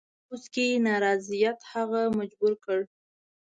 [0.03, 2.79] په پوځ کې نارضاییت هغه مجبور کړ.